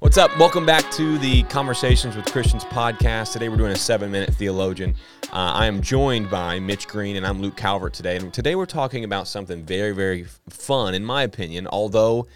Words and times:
What's 0.00 0.16
up? 0.16 0.38
Welcome 0.38 0.64
back 0.64 0.88
to 0.92 1.18
the 1.18 1.42
Conversations 1.44 2.14
with 2.14 2.24
Christians 2.26 2.64
podcast. 2.66 3.32
Today 3.32 3.48
we're 3.48 3.56
doing 3.56 3.72
a 3.72 3.76
seven 3.76 4.12
minute 4.12 4.32
theologian. 4.32 4.94
Uh, 5.32 5.54
I 5.54 5.66
am 5.66 5.82
joined 5.82 6.30
by 6.30 6.60
Mitch 6.60 6.86
Green 6.86 7.16
and 7.16 7.26
I'm 7.26 7.42
Luke 7.42 7.56
Calvert 7.56 7.94
today. 7.94 8.16
And 8.16 8.32
today 8.32 8.54
we're 8.54 8.64
talking 8.64 9.02
about 9.02 9.26
something 9.26 9.64
very, 9.64 9.90
very 9.90 10.26
fun, 10.50 10.94
in 10.94 11.04
my 11.04 11.24
opinion, 11.24 11.66
although 11.66 12.28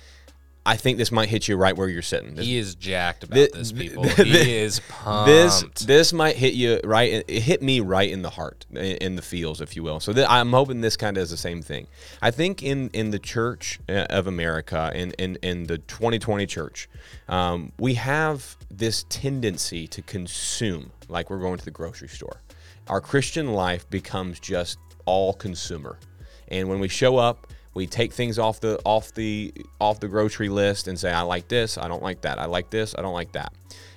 I 0.65 0.77
think 0.77 0.97
this 0.97 1.11
might 1.11 1.29
hit 1.29 1.49
you 1.49 1.57
right 1.57 1.77
where 1.77 1.89
you're 1.89 2.03
sitting. 2.03 2.37
This, 2.37 2.47
He 2.47 2.57
is 2.57 2.77
jacked 2.77 3.25
about 3.25 3.35
Thi- 3.35 3.49
this, 3.53 3.73
people. 3.73 4.05
thi- 4.09 4.25
he 4.25 4.57
is 4.59 4.81
pumped. 4.89 5.27
this 5.27 5.63
this 5.85 6.13
might 6.13 6.37
hit 6.37 6.55
you 6.55 6.81
right. 6.85 7.25
It 7.27 7.43
hit 7.43 7.63
me 7.63 7.81
right 7.81 8.09
in 8.09 8.23
the 8.23 8.31
heart, 8.31 8.65
in, 8.71 8.77
in 8.79 9.17
the 9.17 9.23
feels, 9.23 9.61
if 9.61 9.75
you 9.75 9.83
will. 9.83 9.99
So 9.99 10.13
th- 10.13 10.27
I'm 10.31 10.53
hoping 10.53 10.81
this 10.81 10.97
kind 10.97 11.17
of 11.17 11.23
is 11.25 11.31
the 11.31 11.37
same 11.37 11.63
thing. 11.63 11.89
I 12.21 12.31
think 12.31 12.63
in 12.63 12.91
in 12.91 13.11
the 13.11 13.19
Church 13.19 13.81
uh, 13.89 14.07
of 14.09 14.29
America, 14.29 14.93
in 14.95 15.11
in, 15.13 15.37
in 15.43 15.65
the 15.65 15.79
2020 15.79 16.47
church, 16.47 16.89
um, 17.29 17.73
we 17.79 17.95
have 17.95 18.57
this 18.71 19.05
tendency 19.09 19.89
to 19.89 20.01
consume 20.03 20.93
like 21.09 21.29
we're 21.29 21.41
going 21.41 21.59
to 21.59 21.65
the 21.65 21.71
grocery 21.73 22.09
store. 22.09 22.41
Our 22.89 23.01
Christian 23.01 23.53
life 23.53 23.89
becomes 23.91 24.39
just 24.39 24.79
all 25.07 25.33
consumer, 25.33 25.99
and 26.49 26.69
when 26.69 26.79
we 26.79 26.87
show 26.87 27.17
up 27.17 27.49
we 27.75 27.87
take 27.87 28.13
things 28.13 28.39
off 28.39 28.61
the 28.61 28.81
off 28.85 29.15
the 29.15 29.53
off 29.81 30.01
the 30.01 30.09
grocery 30.09 30.49
list 30.49 30.89
and 30.89 30.99
say 30.99 31.11
i 31.11 31.23
like 31.23 31.49
this 31.49 31.79
i 31.79 31.89
don't 31.89 32.03
like 32.03 32.21
that 32.23 32.39
i 32.39 32.45
like 32.45 32.71
this 32.71 32.95
i 32.99 33.03
don't 33.03 33.15
like 33.15 33.33
that. 33.33 33.53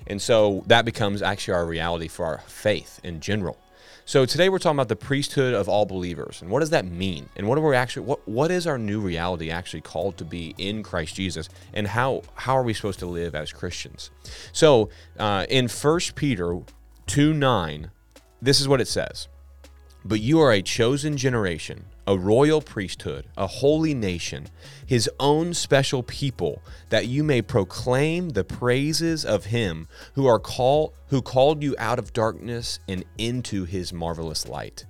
And 0.08 0.22
so 0.22 0.64
that 0.68 0.86
becomes 0.86 1.22
actually 1.22 1.56
our 1.56 1.66
reality 1.66 2.08
for 2.08 2.26
our 2.26 2.38
faith 2.46 3.00
in 3.04 3.22
general. 3.22 3.58
So 4.08 4.24
today 4.26 4.50
we're 4.50 4.60
talking 4.60 4.78
about 4.78 4.88
the 4.88 4.96
priesthood 4.96 5.56
of 5.56 5.68
all 5.68 5.88
believers 5.88 6.44
and 6.44 6.52
what 6.52 6.60
does 6.60 6.70
that 6.70 6.86
mean? 6.86 7.28
And 7.36 7.48
what 7.48 7.58
are 7.58 7.68
we 7.68 7.76
actually 7.76 8.06
what 8.06 8.28
what 8.28 8.52
is 8.52 8.68
our 8.68 8.78
new 8.78 9.00
reality 9.00 9.50
actually 9.50 9.82
called 9.82 10.18
to 10.18 10.26
be 10.26 10.54
in 10.58 10.84
christ 10.84 11.16
jesus? 11.16 11.50
And 11.74 11.88
how 11.88 12.22
how 12.36 12.55
are 12.55 12.64
we 12.64 12.74
supposed 12.74 13.00
to 13.00 13.08
live 13.08 13.34
as 13.34 13.52
christians? 13.52 14.12
So 14.52 14.90
uh, 15.18 15.48
in 15.50 15.68
1 15.68 16.00
peter 16.16 16.60
2 17.08 17.34
9 17.34 17.92
this 18.42 18.62
is 18.62 18.68
what 18.68 18.80
it 18.80 18.88
says. 18.88 19.27
But 20.04 20.20
you 20.20 20.40
are 20.40 20.52
a 20.52 20.62
chosen 20.62 21.18
generation, 21.18 21.86
a 22.08 22.18
royal 22.18 22.62
priesthood, 22.62 23.26
a 23.38 23.48
holy 23.48 23.94
nation, 23.94 24.48
his 24.86 25.10
own 25.20 25.54
special 25.54 26.04
people, 26.04 26.62
that 26.90 27.08
you 27.08 27.24
may 27.24 27.42
proclaim 27.42 28.30
the 28.30 28.44
praises 28.44 29.26
of 29.26 29.46
him 29.46 29.88
who 30.14 30.28
are 30.28 30.40
call, 30.40 30.94
who 31.08 31.22
called 31.22 31.64
you 31.64 31.76
out 31.80 32.00
of 32.00 32.14
darkness 32.14 32.80
and 32.88 33.04
into 33.18 33.66
his 33.66 33.92
marvelous 33.92 34.48
light. 34.48 34.86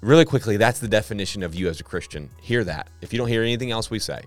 Really 0.00 0.24
quickly, 0.24 0.56
that's 0.56 0.80
the 0.80 0.88
definition 0.88 1.42
of 1.42 1.54
you 1.54 1.68
as 1.68 1.80
a 1.80 1.84
Christian. 1.84 2.30
Hear 2.40 2.64
that. 2.64 2.88
If 3.00 3.12
you 3.12 3.18
don't 3.18 3.28
hear 3.28 3.42
anything 3.42 3.70
else 3.70 3.90
we 3.90 3.98
say, 3.98 4.22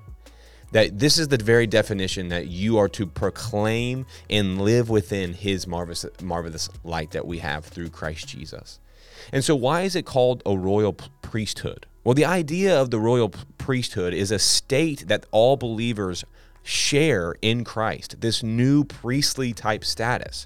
that 0.72 0.98
this 1.00 1.18
is 1.20 1.28
the 1.28 1.38
very 1.38 1.68
definition 1.68 2.30
that 2.30 2.48
you 2.48 2.78
are 2.78 2.90
to 2.90 3.06
proclaim 3.06 4.06
and 4.30 4.62
live 4.62 4.90
within 4.90 5.34
his 5.34 5.68
marvelous 5.68 6.06
marvelous 6.22 6.70
light 6.84 7.12
that 7.12 7.28
we 7.28 7.40
have 7.40 7.66
through 7.66 7.90
Christ 7.90 8.28
Jesus. 8.28 8.80
And 9.32 9.44
so 9.44 9.56
why 9.56 9.82
is 9.82 9.96
it 9.96 10.06
called 10.06 10.42
a 10.46 10.58
royal 10.58 10.96
priesthood? 11.34 11.88
Well, 12.04 12.14
the 12.14 12.26
idea 12.26 12.80
of 12.80 12.92
the 12.92 13.00
royal 13.00 13.30
priesthood 13.58 14.14
is 14.14 14.30
a 14.30 14.38
state 14.38 15.08
that 15.08 15.26
all 15.32 15.58
believers 15.58 16.24
share 16.62 17.34
in 17.42 17.64
Christ, 17.64 18.22
this 18.22 18.44
new 18.44 18.84
priestly 18.84 19.52
type 19.52 19.84
status. 19.84 20.46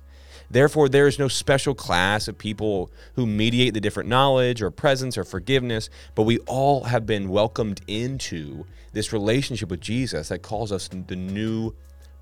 Therefore, 0.49 0.87
there 0.87 1.05
is 1.05 1.19
no 1.19 1.27
special 1.27 1.75
class 1.75 2.29
of 2.29 2.37
people 2.37 2.89
who 3.15 3.25
mediate 3.25 3.73
the 3.73 3.81
different 3.81 4.07
knowledge 4.07 4.61
or 4.61 4.71
presence 4.71 5.17
or 5.17 5.25
forgiveness, 5.25 5.89
but 6.15 6.23
we 6.23 6.37
all 6.47 6.85
have 6.85 7.05
been 7.05 7.27
welcomed 7.27 7.81
into 7.85 8.65
this 8.93 9.11
relationship 9.11 9.69
with 9.69 9.81
Jesus 9.81 10.29
that 10.29 10.41
calls 10.41 10.71
us 10.71 10.87
the 10.87 11.17
new 11.17 11.73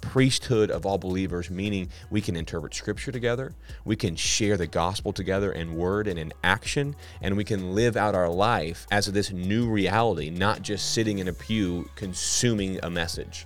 priesthood 0.09 0.72
of 0.72 0.86
all 0.86 0.98
believers, 0.98 1.50
meaning 1.50 1.89
we 2.09 2.22
can 2.22 2.36
interpret 2.36 2.73
scripture 2.73 3.11
together, 3.11 3.53
we 3.84 3.95
can 3.95 4.16
share 4.16 4.56
the 4.58 4.67
gospel 4.67 5.12
together 5.12 5.52
in 5.52 5.75
word 5.75 6.08
and 6.08 6.20
in 6.20 6.31
action, 6.44 6.95
and 7.22 7.36
we 7.36 7.44
can 7.44 7.73
live 7.73 7.97
out 7.97 8.16
our 8.16 8.30
life 8.30 8.88
as 8.91 9.07
this 9.07 9.31
new 9.31 9.68
reality, 9.68 10.29
not 10.29 10.62
just 10.62 10.94
sitting 10.94 11.19
in 11.19 11.28
a 11.28 11.34
pew 11.34 11.90
consuming 11.96 12.79
a 12.84 12.90
message. 12.90 13.46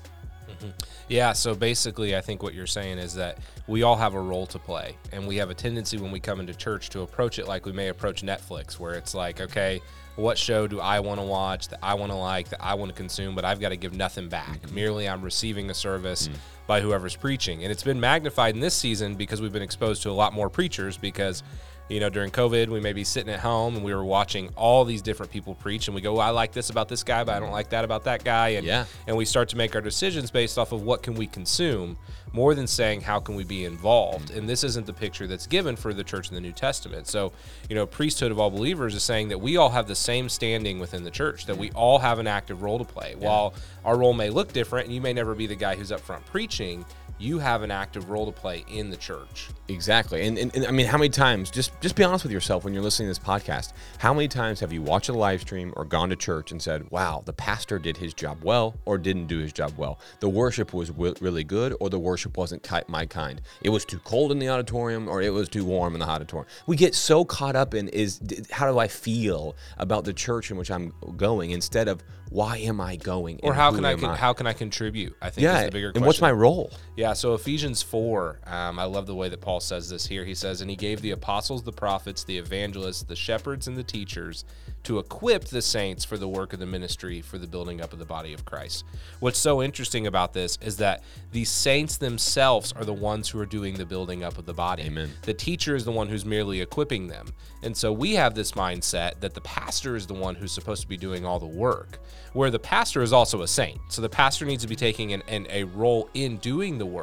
Mm-hmm. 0.59 0.69
Yeah, 1.07 1.33
so 1.33 1.55
basically, 1.55 2.15
I 2.15 2.21
think 2.21 2.43
what 2.43 2.53
you're 2.53 2.67
saying 2.67 2.97
is 2.97 3.13
that 3.15 3.37
we 3.67 3.83
all 3.83 3.95
have 3.95 4.13
a 4.13 4.21
role 4.21 4.45
to 4.47 4.59
play, 4.59 4.95
and 5.11 5.27
we 5.27 5.37
have 5.37 5.49
a 5.49 5.53
tendency 5.53 5.97
when 5.97 6.11
we 6.11 6.19
come 6.19 6.39
into 6.39 6.53
church 6.53 6.89
to 6.89 7.01
approach 7.01 7.39
it 7.39 7.47
like 7.47 7.65
we 7.65 7.71
may 7.71 7.87
approach 7.87 8.21
Netflix, 8.21 8.79
where 8.79 8.93
it's 8.93 9.13
like, 9.15 9.41
okay, 9.41 9.81
what 10.19 10.37
show 10.37 10.67
do 10.67 10.79
I 10.79 10.99
want 10.99 11.19
to 11.19 11.25
watch 11.25 11.69
that 11.69 11.79
I 11.81 11.93
want 11.93 12.11
to 12.11 12.17
like, 12.17 12.49
that 12.49 12.63
I 12.63 12.73
want 12.73 12.89
to 12.89 12.95
consume, 12.95 13.35
but 13.35 13.45
I've 13.45 13.59
got 13.59 13.69
to 13.69 13.77
give 13.77 13.93
nothing 13.93 14.27
back. 14.27 14.61
Mm-hmm. 14.61 14.75
Merely 14.75 15.09
I'm 15.09 15.21
receiving 15.21 15.69
a 15.69 15.73
service 15.73 16.27
mm. 16.27 16.33
by 16.67 16.81
whoever's 16.81 17.15
preaching. 17.15 17.63
And 17.63 17.71
it's 17.71 17.83
been 17.83 17.99
magnified 17.99 18.53
in 18.55 18.61
this 18.61 18.73
season 18.73 19.15
because 19.15 19.41
we've 19.41 19.53
been 19.53 19.61
exposed 19.61 20.03
to 20.03 20.09
a 20.09 20.11
lot 20.11 20.33
more 20.33 20.49
preachers 20.49 20.97
because 20.97 21.43
you 21.89 21.99
know, 21.99 22.09
during 22.09 22.31
COVID, 22.31 22.69
we 22.69 22.79
may 22.79 22.93
be 22.93 23.03
sitting 23.03 23.33
at 23.33 23.39
home 23.39 23.75
and 23.75 23.83
we 23.83 23.93
were 23.93 24.05
watching 24.05 24.49
all 24.55 24.85
these 24.85 25.01
different 25.01 25.31
people 25.31 25.55
preach, 25.55 25.87
and 25.87 25.95
we 25.95 26.01
go, 26.01 26.13
well, 26.13 26.21
"I 26.21 26.29
like 26.29 26.51
this 26.51 26.69
about 26.69 26.87
this 26.87 27.03
guy, 27.03 27.23
but 27.23 27.35
I 27.35 27.39
don't 27.39 27.51
like 27.51 27.69
that 27.71 27.83
about 27.83 28.03
that 28.05 28.23
guy," 28.23 28.49
and 28.49 28.65
Yeah. 28.65 28.85
and 29.07 29.17
we 29.17 29.25
start 29.25 29.49
to 29.49 29.57
make 29.57 29.75
our 29.75 29.81
decisions 29.81 30.31
based 30.31 30.57
off 30.57 30.71
of 30.71 30.83
what 30.83 31.01
can 31.01 31.15
we 31.15 31.27
consume, 31.27 31.97
more 32.31 32.53
than 32.53 32.67
saying 32.67 33.01
how 33.01 33.19
can 33.19 33.33
we 33.35 33.43
be 33.43 33.65
involved. 33.65 34.29
Mm-hmm. 34.29 34.37
And 34.39 34.49
this 34.49 34.63
isn't 34.63 34.85
the 34.85 34.93
picture 34.93 35.25
that's 35.25 35.47
given 35.47 35.75
for 35.75 35.93
the 35.93 36.03
church 36.03 36.29
in 36.29 36.35
the 36.35 36.41
New 36.41 36.51
Testament. 36.51 37.07
So, 37.07 37.31
you 37.69 37.75
know, 37.75 37.87
priesthood 37.87 38.31
of 38.31 38.39
all 38.39 38.51
believers 38.51 38.93
is 38.93 39.01
saying 39.01 39.29
that 39.29 39.39
we 39.39 39.57
all 39.57 39.69
have 39.69 39.87
the 39.87 39.95
same 39.95 40.29
standing 40.29 40.79
within 40.79 41.03
the 41.03 41.09
church, 41.11 41.47
that 41.47 41.57
we 41.57 41.71
all 41.71 41.97
have 41.97 42.19
an 42.19 42.27
active 42.27 42.61
role 42.61 42.77
to 42.77 42.85
play. 42.85 43.15
While 43.17 43.55
our 43.83 43.97
role 43.97 44.13
may 44.13 44.29
look 44.29 44.53
different, 44.53 44.85
and 44.85 44.93
you 44.93 45.01
may 45.01 45.11
never 45.13 45.33
be 45.33 45.47
the 45.47 45.55
guy 45.55 45.75
who's 45.75 45.91
up 45.91 46.01
front 46.01 46.23
preaching, 46.27 46.85
you 47.19 47.37
have 47.37 47.61
an 47.63 47.69
active 47.71 48.09
role 48.09 48.25
to 48.25 48.31
play 48.31 48.63
in 48.69 48.89
the 48.89 48.97
church. 48.97 49.49
Exactly. 49.67 50.25
And, 50.25 50.37
and, 50.37 50.55
and 50.55 50.65
I 50.65 50.71
mean, 50.71 50.85
how 50.87 50.97
many 50.97 51.09
times, 51.09 51.51
just 51.51 51.79
just 51.81 51.95
be 51.95 52.03
honest 52.03 52.23
with 52.23 52.31
yourself 52.31 52.63
when 52.63 52.73
you're 52.73 52.81
listening 52.81 53.07
to 53.07 53.09
this 53.09 53.19
podcast, 53.19 53.73
how 53.97 54.13
many 54.13 54.27
times 54.27 54.59
have 54.61 54.71
you 54.71 54.81
watched 54.81 55.09
a 55.09 55.13
live 55.13 55.41
stream 55.41 55.73
or 55.75 55.83
gone 55.85 56.09
to 56.09 56.15
church 56.15 56.51
and 56.51 56.61
said, 56.61 56.89
wow, 56.91 57.21
the 57.25 57.33
pastor 57.33 57.77
did 57.77 57.97
his 57.97 58.13
job 58.13 58.43
well 58.43 58.75
or 58.85 58.97
didn't 58.97 59.27
do 59.27 59.39
his 59.39 59.51
job 59.53 59.73
well? 59.77 59.99
The 60.21 60.29
worship 60.29 60.73
was 60.73 60.89
w- 60.89 61.13
really 61.19 61.43
good 61.43 61.75
or 61.79 61.89
the 61.89 61.99
worship 61.99 62.37
wasn't 62.37 62.63
ki- 62.63 62.79
my 62.87 63.05
kind. 63.05 63.41
It 63.61 63.69
was 63.69 63.83
too 63.85 63.99
cold 63.99 64.31
in 64.31 64.39
the 64.39 64.49
auditorium 64.49 65.07
or 65.07 65.21
it 65.21 65.31
was 65.31 65.49
too 65.49 65.65
warm 65.65 65.93
in 65.93 65.99
the 65.99 66.07
auditorium. 66.07 66.47
We 66.67 66.77
get 66.77 66.95
so 66.95 67.25
caught 67.25 67.55
up 67.55 67.73
in 67.73 67.89
is 67.89 68.17
d- 68.19 68.43
how 68.49 68.71
do 68.71 68.79
I 68.79 68.87
feel 68.87 69.55
about 69.77 70.05
the 70.05 70.13
church 70.13 70.51
in 70.51 70.57
which 70.57 70.71
I'm 70.71 70.93
going 71.17 71.51
instead 71.51 71.89
of 71.89 72.01
why 72.29 72.57
am 72.57 72.79
I 72.79 72.95
going? 72.95 73.39
Or 73.41 73.53
how 73.55 73.71
can 73.71 73.83
I, 73.85 73.95
con- 73.95 74.15
how 74.15 74.33
can 74.33 74.45
I 74.45 74.53
contribute? 74.53 75.15
I 75.19 75.31
think 75.31 75.43
yeah, 75.43 75.59
is 75.59 75.65
the 75.65 75.71
bigger 75.71 75.87
question. 75.87 76.03
and 76.03 76.05
what's 76.05 76.21
my 76.21 76.31
role? 76.31 76.71
Yeah, 76.95 77.08
so 77.13 77.33
Ephesians 77.33 77.81
4, 77.81 78.39
um, 78.45 78.79
I 78.79 78.83
love 78.83 79.07
the 79.07 79.15
way 79.15 79.29
that 79.29 79.41
Paul 79.41 79.59
says 79.59 79.89
this 79.89 80.07
here. 80.07 80.25
He 80.25 80.35
says, 80.35 80.61
And 80.61 80.69
he 80.69 80.75
gave 80.75 81.01
the 81.01 81.11
apostles, 81.11 81.63
the 81.63 81.71
prophets, 81.71 82.23
the 82.23 82.37
evangelists, 82.37 83.03
the 83.03 83.15
shepherds, 83.15 83.67
and 83.67 83.77
the 83.77 83.83
teachers 83.83 84.45
to 84.83 84.99
equip 84.99 85.45
the 85.45 85.61
saints 85.61 86.05
for 86.05 86.17
the 86.17 86.27
work 86.27 86.53
of 86.53 86.59
the 86.59 86.65
ministry 86.65 87.21
for 87.21 87.37
the 87.37 87.47
building 87.47 87.81
up 87.81 87.93
of 87.93 87.99
the 87.99 88.05
body 88.05 88.33
of 88.33 88.45
Christ. 88.45 88.85
What's 89.19 89.39
so 89.39 89.61
interesting 89.61 90.07
about 90.07 90.33
this 90.33 90.57
is 90.61 90.77
that 90.77 91.03
the 91.31 91.45
saints 91.45 91.97
themselves 91.97 92.71
are 92.73 92.85
the 92.85 92.93
ones 92.93 93.29
who 93.29 93.39
are 93.39 93.45
doing 93.45 93.75
the 93.75 93.85
building 93.85 94.23
up 94.23 94.37
of 94.37 94.45
the 94.45 94.53
body. 94.53 94.83
Amen. 94.83 95.11
The 95.23 95.33
teacher 95.33 95.75
is 95.75 95.85
the 95.85 95.91
one 95.91 96.07
who's 96.07 96.25
merely 96.25 96.61
equipping 96.61 97.07
them. 97.07 97.33
And 97.61 97.75
so 97.75 97.91
we 97.91 98.15
have 98.15 98.35
this 98.35 98.53
mindset 98.53 99.19
that 99.19 99.33
the 99.33 99.41
pastor 99.41 99.95
is 99.95 100.07
the 100.07 100.13
one 100.13 100.35
who's 100.35 100.51
supposed 100.51 100.81
to 100.81 100.87
be 100.87 100.97
doing 100.97 101.25
all 101.25 101.39
the 101.39 101.45
work, 101.45 101.99
where 102.33 102.49
the 102.49 102.59
pastor 102.59 103.01
is 103.01 103.11
also 103.11 103.41
a 103.41 103.47
saint. 103.47 103.79
So 103.89 104.01
the 104.01 104.09
pastor 104.09 104.45
needs 104.45 104.63
to 104.63 104.69
be 104.69 104.77
taking 104.77 105.13
an, 105.13 105.23
an, 105.27 105.45
a 105.49 105.65
role 105.65 106.09
in 106.13 106.37
doing 106.37 106.77
the 106.77 106.85
work. 106.85 106.98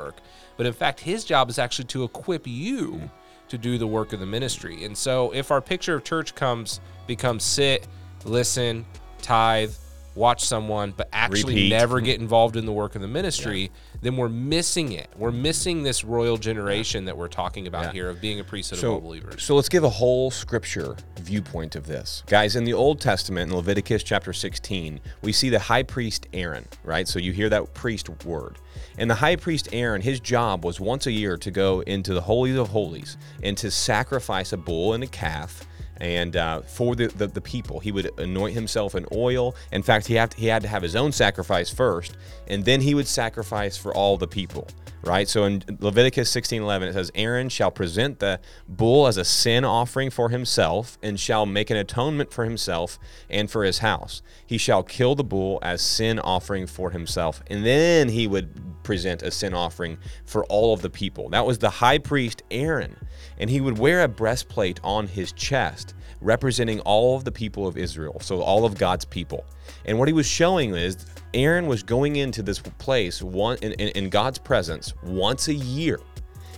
But 0.57 0.67
in 0.67 0.73
fact, 0.73 1.01
his 1.01 1.25
job 1.25 1.51
is 1.51 1.59
actually 1.59 1.87
to 1.87 2.05
equip 2.05 2.47
you 2.47 3.11
to 3.49 3.59
do 3.59 3.79
the 3.79 3.87
work 3.87 4.13
of 4.13 4.21
the 4.21 4.27
ministry. 4.27 4.85
And 4.85 4.97
so 4.97 5.33
if 5.33 5.51
our 5.51 5.61
picture 5.61 5.95
of 5.95 6.05
church 6.05 6.35
comes 6.35 6.81
becomes 7.07 7.45
sit, 7.45 7.87
listen, 8.25 8.85
tithe, 9.23 9.73
watch 10.17 10.45
someone, 10.45 10.95
but 10.97 11.09
actually 11.13 11.55
Repeat. 11.55 11.71
never 11.71 11.97
mm-hmm. 11.97 12.07
get 12.07 12.21
involved 12.21 12.57
in 12.57 12.67
the 12.67 12.73
work 12.73 12.95
of 12.95 13.03
the 13.03 13.09
ministry, 13.09 13.71
then 14.03 14.17
we're 14.17 14.29
missing 14.29 14.93
it. 14.93 15.09
We're 15.17 15.31
missing 15.31 15.83
this 15.83 16.03
royal 16.03 16.39
generation 16.39 17.05
that 17.05 17.17
we're 17.17 17.29
talking 17.29 17.67
about 17.67 17.85
Yeah. 17.85 17.93
here 17.93 18.09
of 18.09 18.21
being 18.21 18.41
a 18.41 18.45
priesthood 18.45 18.79
of 18.79 18.91
all 18.91 19.01
believers. 19.01 19.43
So 19.43 19.55
let's 19.55 19.69
give 19.69 19.85
a 19.85 19.91
whole 19.91 20.31
scripture 20.31 20.97
viewpoint 21.21 21.77
of 21.77 21.87
this. 21.87 22.23
Guys, 22.27 22.57
in 22.57 22.65
the 22.65 22.73
Old 22.73 23.01
Testament, 23.01 23.51
in 23.51 23.57
Leviticus 23.57 24.03
chapter 24.03 24.33
16, 24.33 25.01
we 25.23 25.33
see 25.33 25.51
the 25.51 25.59
high 25.59 25.83
priest 25.83 26.27
Aaron, 26.33 26.67
right? 26.85 27.07
So 27.07 27.19
you 27.19 27.33
hear 27.33 27.49
that 27.51 27.75
priest 27.75 28.09
word. 28.25 28.59
And 28.99 29.11
the 29.11 29.17
high 29.17 29.37
priest 29.37 29.69
Aaron, 29.73 30.01
his 30.01 30.21
job 30.21 30.65
was 30.65 30.81
once 30.81 31.07
a 31.07 31.13
year 31.13 31.37
to 31.37 31.51
go 31.51 31.81
into 31.81 32.15
the 32.15 32.23
Holies 32.23 32.57
of 32.57 32.69
Holies 32.69 33.17
and 33.43 33.57
to 33.59 33.71
sacrifice 33.71 34.53
a 34.53 34.57
bull 34.57 34.95
and 34.95 35.05
a 35.05 35.07
calf 35.07 35.67
and 35.99 36.37
uh, 36.37 36.61
for 36.63 36.95
the, 36.95 37.09
the, 37.09 37.27
the 37.27 37.41
people 37.41 37.81
he 37.81 37.93
would 37.93 38.11
anoint 38.19 38.55
himself 38.55 38.95
in 38.95 39.07
oil 39.13 39.55
in 39.73 39.83
fact 39.83 40.07
he 40.07 40.15
had, 40.15 40.35
he 40.35 40.47
had 40.47 40.63
to 40.63 40.69
have 40.69 40.83
his 40.83 40.97
own 40.97 41.13
sacrifice 41.13 41.71
first 41.71 42.17
and 42.49 42.65
then 42.65 42.81
he 42.81 42.95
would 42.95 43.07
sacrifice 43.07 43.77
for 43.77 43.95
all 43.95 44.17
the 44.17 44.29
people 44.29 44.67
right? 45.07 45.29
So 45.29 45.45
in 45.45 45.63
Leviticus 45.81 46.31
16:11 46.31 46.89
it 46.89 46.93
says 46.95 47.11
Aaron 47.15 47.49
shall 47.49 47.71
present 47.71 48.19
the 48.19 48.41
bull 48.69 49.07
as 49.07 49.17
a 49.17 49.25
sin 49.25 49.65
offering 49.65 50.11
for 50.11 50.31
himself 50.31 50.99
and 51.03 51.19
shall 51.19 51.47
make 51.47 51.71
an 51.71 51.77
atonement 51.77 52.33
for 52.33 52.45
himself 52.45 52.99
and 53.31 53.51
for 53.51 53.65
his 53.65 53.79
house. 53.79 54.23
He 54.45 54.59
shall 54.59 54.83
kill 54.83 55.15
the 55.15 55.25
bull 55.25 55.59
as 55.63 55.81
sin 55.81 56.19
offering 56.19 56.67
for 56.67 56.91
himself 56.91 57.43
and 57.49 57.65
then 57.65 58.09
he 58.09 58.27
would 58.27 58.83
present 58.83 59.23
a 59.23 59.31
sin 59.31 59.55
offering 59.55 59.99
for 60.25 60.45
all 60.47 60.73
of 60.73 60.83
the 60.83 60.91
people. 60.91 61.29
That 61.31 61.47
was 61.47 61.59
the 61.59 61.71
high 61.71 61.99
priest 61.99 62.43
Aaron 62.51 62.97
and 63.39 63.51
he 63.51 63.61
would 63.61 63.79
wear 63.79 64.03
a 64.03 64.09
breastplate 64.09 64.81
on 64.83 65.07
his 65.07 65.33
chest 65.33 65.86
representing 66.21 66.81
all 66.81 67.17
of 67.17 67.25
the 67.25 67.33
people 67.33 67.67
of 67.67 67.77
Israel, 67.77 68.19
so 68.21 68.41
all 68.41 68.65
of 68.65 68.79
God's 68.79 69.05
people. 69.05 69.45
And 69.85 69.99
what 69.99 70.09
he 70.09 70.15
was 70.15 70.27
showing 70.27 70.75
is 70.75 71.07
Aaron 71.35 71.67
was 71.67 71.83
going 71.83 72.17
into 72.17 72.43
this 72.43 72.59
place 72.59 73.23
one 73.23 73.59
in, 73.63 73.73
in, 73.73 73.89
in 73.89 74.11
God's 74.11 74.39
presence 74.39 74.95
once 75.03 75.49
a 75.49 75.55
year 75.55 76.01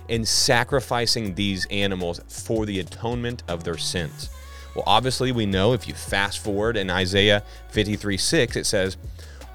and 0.09 0.27
sacrificing 0.27 1.35
these 1.35 1.65
animals 1.67 2.19
for 2.27 2.65
the 2.65 2.79
atonement 2.79 3.43
of 3.47 3.63
their 3.63 3.77
sins. 3.77 4.29
Well, 4.75 4.83
obviously, 4.87 5.31
we 5.31 5.45
know 5.45 5.73
if 5.73 5.87
you 5.87 5.93
fast 5.93 6.39
forward 6.39 6.77
in 6.77 6.89
Isaiah 6.89 7.43
53 7.69 8.17
6, 8.17 8.55
it 8.55 8.65
says, 8.65 8.97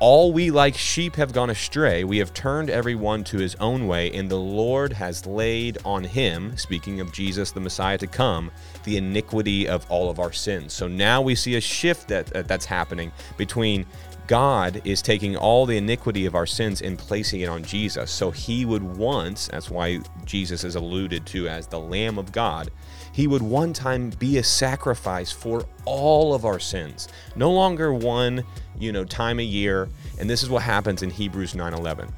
all 0.01 0.33
we 0.33 0.51
like 0.51 0.77
sheep 0.77 1.17
have 1.17 1.33
gone 1.33 1.51
astray. 1.51 2.05
We 2.05 2.19
have 2.19 2.35
turned 2.35 2.69
everyone 2.69 3.25
to 3.25 3.39
his 3.39 3.55
own 3.57 3.87
way, 3.87 4.11
and 4.13 4.31
the 4.31 4.37
Lord 4.37 4.93
has 4.93 5.25
laid 5.25 5.79
on 5.85 6.05
him, 6.05 6.57
speaking 6.57 7.01
of 7.01 7.13
Jesus, 7.13 7.53
the 7.53 7.61
Messiah 7.61 7.99
to 7.99 8.07
come, 8.07 8.51
the 8.85 8.97
iniquity 8.97 9.69
of 9.69 9.87
all 9.89 10.11
of 10.11 10.19
our 10.19 10.33
sins. 10.33 10.73
So 10.73 10.89
now 10.89 11.23
we 11.23 11.35
see 11.35 11.55
a 11.57 11.61
shift 11.61 12.09
that, 12.09 12.27
that's 12.49 12.67
happening 12.67 13.13
between 13.37 13.87
God 14.27 14.81
is 14.85 15.03
taking 15.03 15.37
all 15.37 15.67
the 15.67 15.77
iniquity 15.77 16.25
of 16.25 16.35
our 16.35 16.47
sins 16.47 16.81
and 16.81 16.99
placing 16.99 17.41
it 17.41 17.49
on 17.49 17.63
Jesus. 17.63 18.11
So 18.11 18.31
he 18.31 18.65
would 18.65 18.83
once, 18.83 19.49
that's 19.49 19.71
why 19.71 20.01
Jesus 20.25 20.65
is 20.65 20.77
alluded 20.77 21.27
to 21.27 21.49
as 21.49 21.67
the 21.67 21.79
Lamb 21.79 22.19
of 22.19 22.33
God, 22.33 22.71
he 23.13 23.27
would 23.27 23.43
one 23.43 23.73
time 23.73 24.11
be 24.11 24.39
a 24.39 24.43
sacrifice 24.43 25.31
for 25.31 25.67
all 25.85 26.35
of 26.35 26.45
our 26.45 26.59
sins. 26.59 27.09
No 27.37 27.53
longer 27.53 27.93
one, 27.93 28.45
you 28.79 28.93
know, 28.93 29.05
time 29.05 29.39
a 29.39 29.45
year. 29.45 29.89
And 30.19 30.29
this 30.29 30.43
is 30.43 30.51
what 30.51 30.63
happens 30.63 31.03
in 31.03 31.11
Hebrews 31.11 31.55
9:11. 31.55 32.11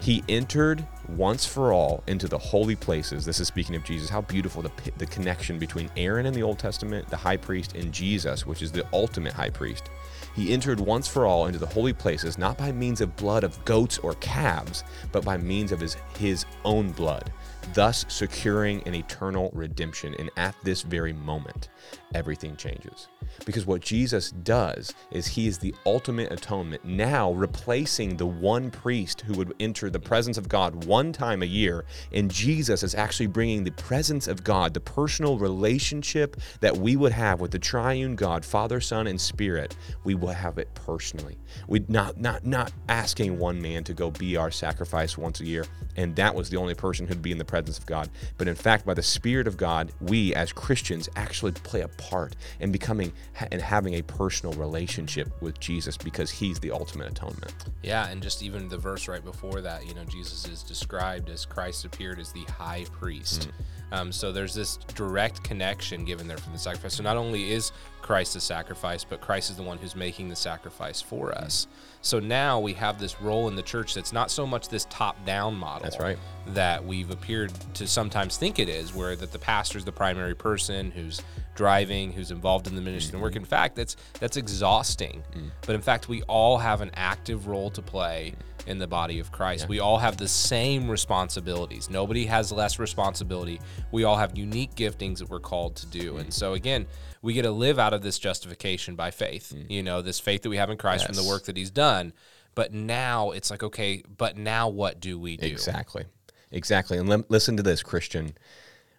He 0.00 0.22
entered 0.28 0.86
once 1.08 1.46
for 1.46 1.72
all 1.72 2.02
into 2.06 2.28
the 2.28 2.38
holy 2.38 2.76
places. 2.76 3.24
This 3.24 3.40
is 3.40 3.48
speaking 3.48 3.74
of 3.74 3.84
Jesus. 3.84 4.10
How 4.10 4.20
beautiful 4.20 4.60
the, 4.60 4.70
the 4.98 5.06
connection 5.06 5.58
between 5.58 5.90
Aaron 5.96 6.26
in 6.26 6.34
the 6.34 6.42
Old 6.42 6.58
Testament, 6.58 7.08
the 7.08 7.16
high 7.16 7.38
priest, 7.38 7.74
and 7.74 7.90
Jesus, 7.90 8.46
which 8.46 8.60
is 8.60 8.70
the 8.70 8.86
ultimate 8.92 9.32
high 9.32 9.50
priest. 9.50 9.88
He 10.34 10.52
entered 10.52 10.80
once 10.80 11.06
for 11.06 11.26
all 11.26 11.46
into 11.46 11.58
the 11.58 11.66
holy 11.66 11.92
places, 11.92 12.38
not 12.38 12.58
by 12.58 12.72
means 12.72 13.00
of 13.00 13.16
blood 13.16 13.44
of 13.44 13.64
goats 13.64 13.98
or 13.98 14.14
calves, 14.14 14.82
but 15.12 15.24
by 15.24 15.36
means 15.36 15.70
of 15.70 15.80
his, 15.80 15.96
his 16.18 16.44
own 16.64 16.90
blood, 16.90 17.32
thus 17.72 18.04
securing 18.08 18.82
an 18.86 18.94
eternal 18.94 19.50
redemption. 19.54 20.14
And 20.18 20.30
at 20.36 20.56
this 20.64 20.82
very 20.82 21.12
moment, 21.12 21.68
everything 22.14 22.56
changes. 22.56 23.08
Because 23.46 23.66
what 23.66 23.80
Jesus 23.80 24.30
does 24.30 24.94
is 25.10 25.26
he 25.26 25.46
is 25.46 25.58
the 25.58 25.74
ultimate 25.86 26.32
atonement, 26.32 26.84
now 26.84 27.32
replacing 27.32 28.16
the 28.16 28.26
one 28.26 28.70
priest 28.70 29.22
who 29.22 29.34
would 29.34 29.54
enter 29.60 29.90
the 29.90 29.98
presence 29.98 30.38
of 30.38 30.48
God 30.48 30.84
one 30.84 31.12
time 31.12 31.42
a 31.42 31.46
year. 31.46 31.84
And 32.12 32.30
Jesus 32.30 32.82
is 32.82 32.94
actually 32.94 33.26
bringing 33.26 33.64
the 33.64 33.72
presence 33.72 34.28
of 34.28 34.44
God, 34.44 34.74
the 34.74 34.80
personal 34.80 35.38
relationship 35.38 36.36
that 36.60 36.76
we 36.76 36.96
would 36.96 37.12
have 37.12 37.40
with 37.40 37.50
the 37.50 37.58
triune 37.58 38.14
God, 38.14 38.44
Father, 38.44 38.80
Son, 38.80 39.06
and 39.06 39.20
Spirit. 39.20 39.76
We 40.04 40.14
will 40.24 40.32
have 40.32 40.58
it 40.58 40.72
personally. 40.74 41.36
We 41.68 41.84
not 41.88 42.18
not 42.18 42.44
not 42.44 42.72
asking 42.88 43.38
one 43.38 43.60
man 43.60 43.84
to 43.84 43.94
go 43.94 44.10
be 44.10 44.36
our 44.36 44.50
sacrifice 44.50 45.18
once 45.18 45.40
a 45.40 45.44
year, 45.44 45.66
and 45.96 46.16
that 46.16 46.34
was 46.34 46.50
the 46.50 46.56
only 46.56 46.74
person 46.74 47.06
who'd 47.06 47.22
be 47.22 47.32
in 47.32 47.38
the 47.38 47.44
presence 47.44 47.78
of 47.78 47.86
God. 47.86 48.08
But 48.38 48.48
in 48.48 48.54
fact, 48.54 48.86
by 48.86 48.94
the 48.94 49.02
Spirit 49.02 49.46
of 49.46 49.56
God, 49.56 49.92
we 50.00 50.34
as 50.34 50.52
Christians 50.52 51.08
actually 51.16 51.52
play 51.52 51.82
a 51.82 51.88
part 51.88 52.36
in 52.60 52.72
becoming 52.72 53.12
and 53.50 53.60
having 53.60 53.94
a 53.94 54.02
personal 54.02 54.54
relationship 54.54 55.30
with 55.40 55.60
Jesus 55.60 55.96
because 55.96 56.30
he's 56.30 56.58
the 56.58 56.70
ultimate 56.70 57.10
atonement. 57.10 57.52
Yeah, 57.82 58.08
and 58.08 58.22
just 58.22 58.42
even 58.42 58.68
the 58.68 58.78
verse 58.78 59.08
right 59.08 59.24
before 59.24 59.60
that, 59.60 59.86
you 59.86 59.94
know, 59.94 60.04
Jesus 60.04 60.46
is 60.48 60.62
described 60.62 61.28
as 61.28 61.44
Christ 61.44 61.84
appeared 61.84 62.18
as 62.18 62.32
the 62.32 62.44
high 62.44 62.86
priest. 62.92 63.48
Mm. 63.48 63.64
Um, 63.94 64.10
so 64.10 64.32
there's 64.32 64.54
this 64.54 64.76
direct 64.94 65.44
connection 65.44 66.04
given 66.04 66.26
there 66.26 66.36
from 66.36 66.52
the 66.52 66.58
sacrifice. 66.58 66.94
So 66.94 67.02
not 67.02 67.16
only 67.16 67.52
is 67.52 67.70
Christ 68.02 68.34
the 68.34 68.40
sacrifice, 68.40 69.04
but 69.04 69.20
Christ 69.20 69.50
is 69.50 69.56
the 69.56 69.62
one 69.62 69.78
who's 69.78 69.94
making 69.94 70.28
the 70.28 70.36
sacrifice 70.36 71.00
for 71.00 71.30
mm. 71.30 71.42
us. 71.44 71.68
So 72.02 72.18
now 72.20 72.60
we 72.60 72.74
have 72.74 72.98
this 72.98 73.20
role 73.20 73.48
in 73.48 73.56
the 73.56 73.62
church 73.62 73.94
that's 73.94 74.12
not 74.12 74.30
so 74.30 74.46
much 74.46 74.68
this 74.68 74.86
top-down 74.90 75.54
model. 75.54 75.84
That's 75.84 76.00
right. 76.00 76.18
That 76.48 76.84
we've 76.84 77.10
appeared 77.10 77.52
to 77.74 77.86
sometimes 77.86 78.36
think 78.36 78.58
it 78.58 78.68
is, 78.68 78.94
where 78.94 79.16
that 79.16 79.32
the 79.32 79.38
pastor's 79.38 79.84
the 79.84 79.92
primary 79.92 80.34
person 80.34 80.90
who's 80.90 81.22
driving, 81.54 82.12
who's 82.12 82.30
involved 82.30 82.66
in 82.66 82.74
the 82.74 82.80
ministry 82.80 83.14
and 83.14 83.22
work. 83.22 83.32
Mm-hmm. 83.32 83.40
In 83.40 83.46
fact, 83.46 83.76
that's 83.76 83.96
that's 84.20 84.36
exhausting. 84.36 85.22
Mm. 85.36 85.50
But 85.66 85.74
in 85.74 85.80
fact, 85.80 86.08
we 86.08 86.22
all 86.22 86.58
have 86.58 86.80
an 86.80 86.90
active 86.94 87.46
role 87.46 87.70
to 87.70 87.82
play 87.82 88.34
in 88.66 88.78
the 88.78 88.86
body 88.86 89.18
of 89.18 89.30
Christ. 89.30 89.64
Yeah. 89.64 89.68
We 89.68 89.80
all 89.80 89.98
have 89.98 90.16
the 90.16 90.28
same 90.28 90.90
responsibilities. 90.90 91.90
Nobody 91.90 92.24
has 92.26 92.50
less 92.50 92.78
responsibility. 92.78 93.60
We 93.92 94.04
all 94.04 94.16
have 94.16 94.36
unique 94.36 94.74
giftings 94.74 95.18
that 95.18 95.28
we're 95.28 95.40
called 95.40 95.76
to 95.76 95.86
do. 95.86 96.14
Mm. 96.14 96.20
And 96.20 96.34
so 96.34 96.54
again, 96.54 96.86
we 97.22 97.34
get 97.34 97.42
to 97.42 97.50
live 97.50 97.78
out 97.78 97.92
of 97.92 98.02
this 98.02 98.18
justification 98.18 98.96
by 98.96 99.10
faith. 99.10 99.52
Mm. 99.54 99.70
You 99.70 99.82
know, 99.82 100.02
this 100.02 100.18
faith 100.18 100.42
that 100.42 100.50
we 100.50 100.56
have 100.56 100.70
in 100.70 100.78
Christ 100.78 101.02
yes. 101.02 101.06
from 101.06 101.24
the 101.24 101.28
work 101.28 101.44
that 101.44 101.56
he's 101.56 101.70
done. 101.70 102.12
But 102.54 102.72
now 102.72 103.32
it's 103.32 103.50
like, 103.50 103.62
okay, 103.62 104.02
but 104.16 104.36
now 104.36 104.68
what 104.68 105.00
do 105.00 105.18
we 105.18 105.36
do? 105.36 105.46
Exactly. 105.46 106.04
Exactly. 106.50 106.98
And 106.98 107.08
le- 107.08 107.24
listen 107.28 107.56
to 107.56 107.62
this, 107.62 107.82
Christian. 107.82 108.34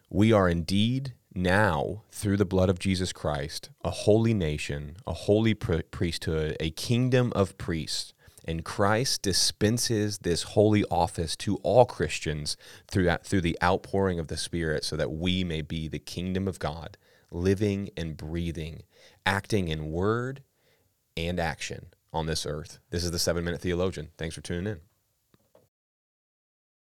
We 0.10 0.34
are 0.34 0.50
indeed 0.50 1.14
now, 1.36 2.04
through 2.12 2.38
the 2.38 2.46
blood 2.46 2.70
of 2.70 2.80
Jesus 2.80 3.12
Christ, 3.12 3.70
a 3.84 3.90
holy 3.90 4.34
nation, 4.34 4.96
a 5.06 5.14
holy 5.14 5.54
priesthood, 5.54 6.56
a 6.60 6.70
kingdom 6.72 7.34
of 7.36 7.58
priests. 7.58 8.14
And 8.46 8.64
Christ 8.64 9.22
dispenses 9.22 10.20
this 10.20 10.44
holy 10.44 10.86
office 10.86 11.36
to 11.38 11.58
all 11.58 11.86
Christians 11.86 12.56
through, 12.88 13.10
through 13.24 13.42
the 13.42 13.58
outpouring 13.62 14.20
of 14.20 14.28
the 14.28 14.38
Spirit 14.38 14.86
so 14.86 14.96
that 14.96 15.12
we 15.12 15.44
may 15.44 15.62
be 15.62 15.88
the 15.88 16.00
kingdom 16.00 16.48
of 16.48 16.60
God, 16.60 16.98
living 17.32 17.90
and 17.98 18.16
breathing, 18.16 18.84
acting 19.26 19.68
in 19.68 19.92
word 19.92 20.44
and 21.18 21.40
action 21.40 21.88
on 22.14 22.28
this 22.28 22.46
earth. 22.46 22.80
This 22.92 23.04
is 23.04 23.12
the 23.12 23.20
seven 23.20 23.44
minute 23.44 23.62
theologian. 23.62 24.10
Thanks 24.18 24.36
for 24.36 24.42
tuning 24.42 24.68
in. 24.68 24.80